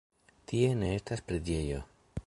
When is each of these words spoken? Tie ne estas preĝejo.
Tie 0.51 0.71
ne 0.79 0.89
estas 1.01 1.23
preĝejo. 1.29 1.85